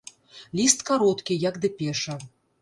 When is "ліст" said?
0.59-0.79